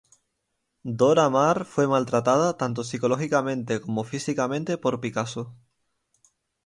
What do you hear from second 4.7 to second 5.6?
por Picasso.